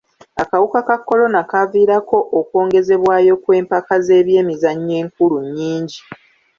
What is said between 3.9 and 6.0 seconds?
z'ebyemizannyo enkulu nnyingi.